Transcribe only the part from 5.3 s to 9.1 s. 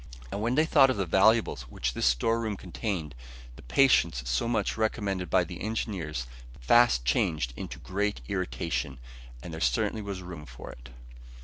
the engineer, fast changed into great irritation,